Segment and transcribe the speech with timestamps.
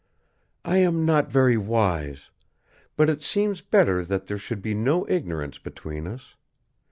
[0.65, 2.31] "I am not very wise.
[2.95, 6.33] But it seems better that there should be no ignorance between us.